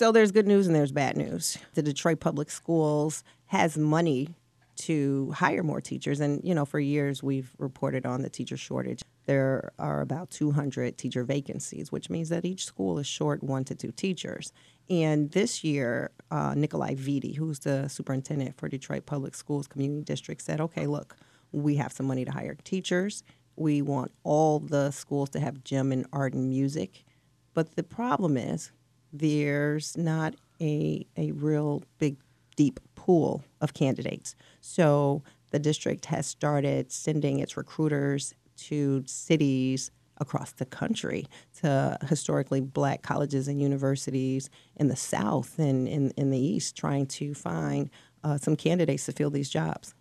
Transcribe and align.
So 0.00 0.12
there's 0.12 0.32
good 0.32 0.46
news 0.46 0.66
and 0.66 0.74
there's 0.74 0.92
bad 0.92 1.18
news. 1.18 1.58
The 1.74 1.82
Detroit 1.82 2.20
Public 2.20 2.50
Schools 2.50 3.22
has 3.48 3.76
money 3.76 4.34
to 4.76 5.30
hire 5.32 5.62
more 5.62 5.82
teachers. 5.82 6.20
And, 6.20 6.42
you 6.42 6.54
know, 6.54 6.64
for 6.64 6.80
years 6.80 7.22
we've 7.22 7.54
reported 7.58 8.06
on 8.06 8.22
the 8.22 8.30
teacher 8.30 8.56
shortage. 8.56 9.02
There 9.26 9.72
are 9.78 10.00
about 10.00 10.30
200 10.30 10.96
teacher 10.96 11.22
vacancies, 11.22 11.92
which 11.92 12.08
means 12.08 12.30
that 12.30 12.46
each 12.46 12.64
school 12.64 12.98
is 12.98 13.06
short 13.06 13.42
one 13.42 13.62
to 13.64 13.74
two 13.74 13.92
teachers. 13.92 14.54
And 14.88 15.32
this 15.32 15.62
year, 15.62 16.12
uh, 16.30 16.54
Nikolai 16.54 16.94
Vitti, 16.94 17.36
who's 17.36 17.58
the 17.58 17.86
superintendent 17.88 18.56
for 18.56 18.70
Detroit 18.70 19.04
Public 19.04 19.34
Schools 19.34 19.66
Community 19.66 20.02
District, 20.02 20.40
said, 20.40 20.62
okay, 20.62 20.86
look, 20.86 21.14
we 21.52 21.76
have 21.76 21.92
some 21.92 22.06
money 22.06 22.24
to 22.24 22.32
hire 22.32 22.56
teachers. 22.64 23.22
We 23.54 23.82
want 23.82 24.12
all 24.22 24.60
the 24.60 24.92
schools 24.92 25.28
to 25.28 25.40
have 25.40 25.62
gym 25.62 25.92
and 25.92 26.06
art 26.10 26.32
and 26.32 26.48
music. 26.48 27.04
But 27.52 27.76
the 27.76 27.82
problem 27.82 28.38
is 28.38 28.72
there's 29.12 29.96
not 29.96 30.34
a, 30.60 31.06
a 31.16 31.32
real 31.32 31.82
big, 31.98 32.16
deep 32.56 32.80
pool 32.94 33.42
of 33.60 33.74
candidates. 33.74 34.34
So 34.60 35.22
the 35.50 35.58
district 35.58 36.06
has 36.06 36.26
started 36.26 36.92
sending 36.92 37.38
its 37.38 37.56
recruiters 37.56 38.34
to 38.56 39.02
cities 39.06 39.90
across 40.18 40.52
the 40.52 40.66
country 40.66 41.26
to 41.60 41.96
historically 42.06 42.60
black 42.60 43.02
colleges 43.02 43.48
and 43.48 43.60
universities 43.60 44.50
in 44.76 44.88
the 44.88 44.96
South 44.96 45.58
and 45.58 45.88
in, 45.88 46.10
in 46.10 46.30
the 46.30 46.38
East, 46.38 46.76
trying 46.76 47.06
to 47.06 47.34
find 47.34 47.88
uh, 48.22 48.36
some 48.36 48.54
candidates 48.54 49.06
to 49.06 49.12
fill 49.12 49.30
these 49.30 49.48
jobs. 49.48 49.94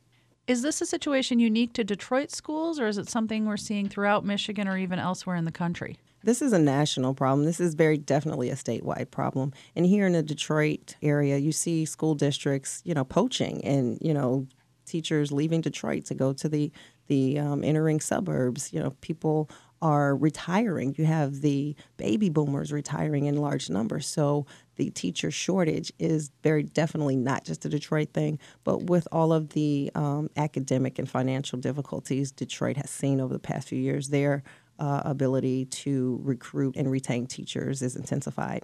Is 0.46 0.62
this 0.62 0.82
a 0.82 0.86
situation 0.86 1.40
unique 1.40 1.74
to 1.74 1.84
Detroit 1.84 2.32
schools, 2.32 2.80
or 2.80 2.88
is 2.88 2.98
it 2.98 3.08
something 3.08 3.46
we're 3.46 3.56
seeing 3.56 3.88
throughout 3.88 4.26
Michigan 4.26 4.68
or 4.68 4.78
even 4.78 5.00
elsewhere 5.00 5.36
in 5.36 5.46
the 5.46 5.52
country? 5.52 5.98
This 6.24 6.42
is 6.42 6.52
a 6.52 6.60
national 6.60 7.14
problem. 7.14 7.46
This 7.46 7.60
is 7.60 7.76
very 7.76 7.98
definitely 7.98 8.50
a 8.50 8.56
statewide 8.56 9.12
problem. 9.12 9.54
And 9.76 9.86
here 9.86 10.06
in 10.06 10.14
the 10.14 10.24
Detroit 10.24 10.96
area, 11.02 11.38
you 11.38 11.52
see 11.52 11.86
school 11.86 12.16
districts, 12.16 12.82
you 12.84 12.94
know, 12.94 13.06
poaching 13.06 13.64
and, 13.64 13.98
you 14.02 14.14
know, 14.14 14.48
teachers 14.86 15.32
leaving 15.32 15.62
Detroit 15.62 16.06
to 16.06 16.16
go 16.16 16.34
to 16.34 16.50
the 16.50 16.72
the 17.08 17.40
um, 17.40 17.64
entering 17.64 18.00
suburbs. 18.00 18.72
You 18.72 18.82
know, 18.82 18.92
people 19.02 19.50
are 19.82 20.16
retiring. 20.16 20.94
You 20.98 21.06
have 21.06 21.42
the 21.42 21.76
baby 21.98 22.30
boomers 22.30 22.72
retiring 22.72 23.26
in 23.26 23.38
large 23.38 23.70
numbers. 23.70 24.08
So 24.08 24.46
the 24.76 24.90
teacher 24.90 25.32
shortage 25.32 25.92
is 26.00 26.32
very 26.44 26.64
definitely 26.64 27.16
not 27.16 27.46
just 27.46 27.66
a 27.66 27.70
Detroit 27.70 28.10
thing, 28.14 28.40
but 28.64 28.84
with 28.84 29.08
all 29.12 29.32
of 29.32 29.50
the 29.50 29.90
um, 29.96 30.30
academic 30.36 31.00
and 31.00 31.10
financial 31.10 31.60
difficulties 31.60 32.32
Detroit 32.32 32.78
has 32.78 32.90
seen 32.90 33.22
over 33.22 33.34
the 33.34 33.40
past 33.40 33.70
few 33.70 33.80
years, 33.80 34.10
their 34.10 34.44
uh, 34.80 35.02
ability 35.06 35.66
to 35.66 36.20
recruit 36.24 36.76
and 36.76 36.90
retain 36.90 37.28
teachers 37.28 37.82
is 37.82 37.96
intensified. 37.96 38.64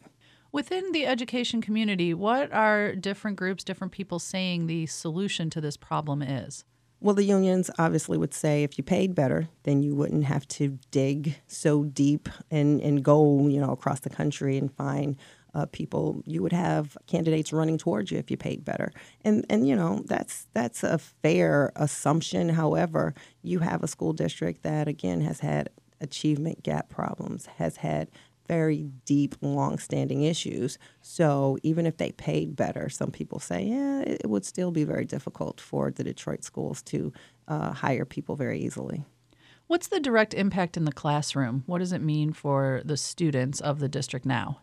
Within 0.52 0.94
the 0.94 1.06
education 1.06 1.62
community, 1.62 2.14
what 2.14 2.52
are 2.54 2.96
different 2.96 3.38
groups, 3.38 3.64
different 3.64 3.92
people 3.92 4.20
saying 4.20 4.68
the 4.68 4.86
solution 4.86 5.50
to 5.50 5.60
this 5.60 5.76
problem 5.76 6.22
is? 6.22 6.64
Well, 7.02 7.14
the 7.14 7.24
unions 7.24 7.70
obviously 7.78 8.18
would 8.18 8.34
say 8.34 8.64
if 8.64 8.78
you 8.78 8.84
paid 8.84 9.14
better, 9.14 9.50
then 9.64 9.84
you 9.84 9.94
wouldn't 9.94 10.24
have 10.24 10.48
to 10.48 10.80
dig 10.92 11.36
so 11.46 11.84
deep 11.84 12.30
and, 12.50 12.82
and 12.82 13.04
go, 13.04 13.48
you 13.48 13.60
know, 13.60 13.72
across 13.72 14.00
the 14.00 14.10
country 14.10 14.58
and 14.58 14.74
find 14.74 15.18
uh, 15.56 15.66
people. 15.72 16.22
You 16.26 16.42
would 16.44 16.54
have 16.54 16.98
candidates 17.08 17.54
running 17.54 17.78
towards 17.78 18.12
you 18.12 18.18
if 18.18 18.30
you 18.30 18.38
paid 18.38 18.66
better, 18.66 18.92
and 19.24 19.46
and 19.50 19.68
you 19.68 19.76
know 19.76 20.04
that's 20.06 20.48
that's 20.54 20.84
a 20.84 20.98
fair 20.98 21.72
assumption. 21.76 22.50
However, 22.50 23.16
you 23.42 23.60
have 23.60 23.82
a 23.82 23.88
school 23.88 24.12
district 24.12 24.64
that 24.64 24.88
again 24.88 25.22
has 25.22 25.40
had 25.40 25.70
achievement 26.06 26.64
gap 26.64 26.88
problems, 26.90 27.48
has 27.58 27.78
had 27.78 28.10
very 28.48 28.84
deep, 29.06 29.36
long-standing 29.42 30.22
issues. 30.24 30.78
So 31.02 31.58
even 31.64 31.86
if 31.86 31.98
they 31.98 32.12
paid 32.12 32.56
better, 32.56 32.90
some 32.90 33.12
people 33.12 33.40
say, 33.40 33.64
yeah, 33.64 34.02
it 34.02 34.30
would 34.30 34.46
still 34.46 34.72
be 34.72 34.84
very 34.84 35.06
difficult 35.06 35.60
for 35.60 35.92
the 35.92 36.04
Detroit 36.04 36.44
schools 36.44 36.82
to 36.84 37.12
uh, 37.48 37.74
hire 37.74 38.06
people 38.06 38.36
very 38.36 38.60
easily. 38.60 39.04
What's 39.68 39.88
the 39.88 40.00
direct 40.00 40.36
impact 40.36 40.78
in 40.78 40.86
the 40.86 40.92
classroom? 40.92 41.64
What 41.66 41.80
does 41.80 41.92
it 41.92 42.02
mean 42.02 42.34
for 42.34 42.82
the 42.86 42.98
students 42.98 43.60
of 43.60 43.80
the 43.80 43.90
district 43.90 44.26
now? 44.26 44.62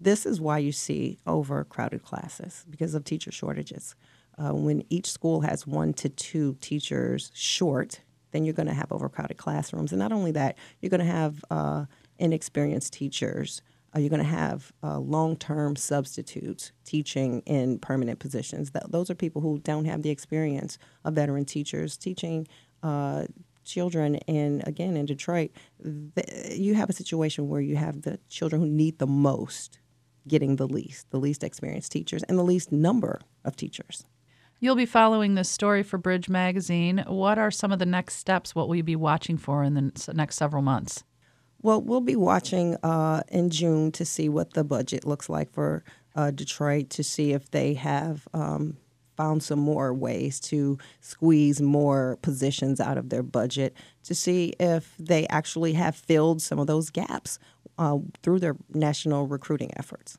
This 0.00 0.26
is 0.26 0.40
why 0.40 0.58
you 0.58 0.72
see 0.72 1.18
overcrowded 1.24 2.02
classes 2.02 2.64
because 2.68 2.94
of 2.94 3.04
teacher 3.04 3.30
shortages. 3.30 3.94
Uh, 4.36 4.52
when 4.52 4.82
each 4.90 5.08
school 5.08 5.42
has 5.42 5.68
one 5.68 5.92
to 5.94 6.08
two 6.08 6.56
teachers 6.60 7.30
short, 7.32 8.00
then 8.34 8.44
you're 8.44 8.52
going 8.52 8.66
to 8.66 8.74
have 8.74 8.90
overcrowded 8.90 9.36
classrooms. 9.36 9.92
And 9.92 10.00
not 10.00 10.12
only 10.12 10.32
that, 10.32 10.58
you're 10.80 10.90
going 10.90 10.98
to 10.98 11.06
have 11.06 11.44
uh, 11.50 11.84
inexperienced 12.18 12.92
teachers. 12.92 13.62
Uh, 13.94 14.00
you're 14.00 14.10
going 14.10 14.18
to 14.18 14.28
have 14.28 14.72
uh, 14.82 14.98
long 14.98 15.36
term 15.36 15.76
substitutes 15.76 16.72
teaching 16.84 17.42
in 17.46 17.78
permanent 17.78 18.18
positions. 18.18 18.72
Those 18.88 19.08
are 19.08 19.14
people 19.14 19.40
who 19.40 19.60
don't 19.60 19.84
have 19.84 20.02
the 20.02 20.10
experience 20.10 20.78
of 21.04 21.14
veteran 21.14 21.44
teachers 21.44 21.96
teaching 21.96 22.48
uh, 22.82 23.26
children. 23.64 24.16
And 24.26 24.66
again, 24.66 24.96
in 24.96 25.06
Detroit, 25.06 25.52
the, 25.78 26.56
you 26.58 26.74
have 26.74 26.90
a 26.90 26.92
situation 26.92 27.48
where 27.48 27.60
you 27.60 27.76
have 27.76 28.02
the 28.02 28.18
children 28.28 28.60
who 28.60 28.68
need 28.68 28.98
the 28.98 29.06
most 29.06 29.78
getting 30.26 30.56
the 30.56 30.66
least, 30.66 31.08
the 31.10 31.20
least 31.20 31.44
experienced 31.44 31.92
teachers, 31.92 32.24
and 32.24 32.36
the 32.36 32.42
least 32.42 32.72
number 32.72 33.20
of 33.44 33.54
teachers. 33.54 34.04
You'll 34.60 34.76
be 34.76 34.86
following 34.86 35.34
this 35.34 35.50
story 35.50 35.82
for 35.82 35.98
Bridge 35.98 36.28
Magazine. 36.28 37.04
What 37.06 37.38
are 37.38 37.50
some 37.50 37.72
of 37.72 37.78
the 37.78 37.86
next 37.86 38.14
steps? 38.14 38.54
What 38.54 38.68
will 38.68 38.76
you 38.76 38.82
be 38.82 38.96
watching 38.96 39.36
for 39.36 39.62
in 39.62 39.74
the 39.74 40.12
next 40.14 40.36
several 40.36 40.62
months? 40.62 41.04
Well, 41.60 41.82
we'll 41.82 42.00
be 42.00 42.16
watching 42.16 42.76
uh, 42.82 43.22
in 43.28 43.50
June 43.50 43.90
to 43.92 44.04
see 44.04 44.28
what 44.28 44.54
the 44.54 44.64
budget 44.64 45.06
looks 45.06 45.28
like 45.28 45.52
for 45.52 45.84
uh, 46.14 46.30
Detroit, 46.30 46.90
to 46.90 47.02
see 47.02 47.32
if 47.32 47.50
they 47.50 47.74
have 47.74 48.28
um, 48.32 48.76
found 49.16 49.42
some 49.42 49.58
more 49.58 49.92
ways 49.92 50.40
to 50.40 50.78
squeeze 51.00 51.60
more 51.60 52.18
positions 52.22 52.80
out 52.80 52.98
of 52.98 53.08
their 53.08 53.22
budget, 53.22 53.74
to 54.04 54.14
see 54.14 54.54
if 54.60 54.94
they 54.98 55.26
actually 55.28 55.72
have 55.72 55.96
filled 55.96 56.42
some 56.42 56.58
of 56.58 56.66
those 56.66 56.90
gaps 56.90 57.38
uh, 57.78 57.98
through 58.22 58.38
their 58.38 58.56
national 58.72 59.26
recruiting 59.26 59.70
efforts. 59.76 60.18